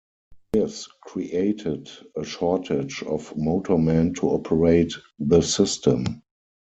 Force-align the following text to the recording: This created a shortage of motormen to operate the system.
This 0.53 0.87
created 1.05 1.91
a 2.17 2.23
shortage 2.23 3.03
of 3.03 3.31
motormen 3.37 4.15
to 4.15 4.29
operate 4.29 4.93
the 5.19 5.41
system. 5.41 6.23